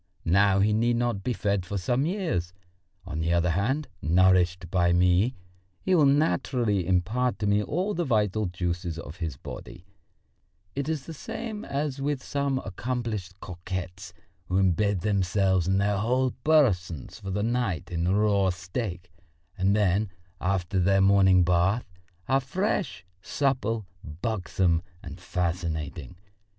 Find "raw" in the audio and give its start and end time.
18.07-18.49